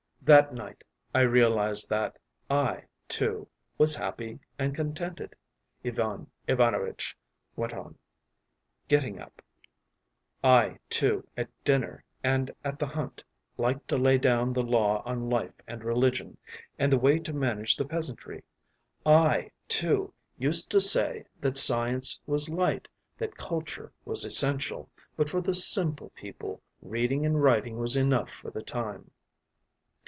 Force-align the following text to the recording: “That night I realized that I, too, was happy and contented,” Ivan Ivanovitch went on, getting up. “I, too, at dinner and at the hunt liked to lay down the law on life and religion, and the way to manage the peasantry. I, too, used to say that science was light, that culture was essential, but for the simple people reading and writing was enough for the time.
“That 0.23 0.53
night 0.53 0.83
I 1.15 1.21
realized 1.21 1.89
that 1.89 2.17
I, 2.47 2.83
too, 3.07 3.49
was 3.79 3.95
happy 3.95 4.39
and 4.59 4.73
contented,” 4.73 5.35
Ivan 5.83 6.29
Ivanovitch 6.47 7.17
went 7.55 7.73
on, 7.73 7.97
getting 8.87 9.19
up. 9.19 9.41
“I, 10.43 10.77
too, 10.91 11.27
at 11.35 11.49
dinner 11.65 12.05
and 12.23 12.53
at 12.63 12.77
the 12.77 12.85
hunt 12.85 13.23
liked 13.57 13.87
to 13.89 13.97
lay 13.97 14.19
down 14.19 14.53
the 14.53 14.61
law 14.63 15.01
on 15.07 15.27
life 15.29 15.55
and 15.67 15.83
religion, 15.83 16.37
and 16.77 16.91
the 16.91 16.99
way 16.99 17.17
to 17.17 17.33
manage 17.33 17.75
the 17.75 17.83
peasantry. 17.83 18.43
I, 19.05 19.49
too, 19.67 20.13
used 20.37 20.69
to 20.69 20.79
say 20.79 21.25
that 21.41 21.57
science 21.57 22.19
was 22.27 22.47
light, 22.47 22.87
that 23.17 23.35
culture 23.37 23.91
was 24.05 24.23
essential, 24.23 24.87
but 25.17 25.29
for 25.29 25.41
the 25.41 25.55
simple 25.55 26.11
people 26.11 26.61
reading 26.79 27.25
and 27.25 27.41
writing 27.43 27.79
was 27.79 27.97
enough 27.97 28.29
for 28.29 28.51
the 28.51 28.63
time. 28.63 29.09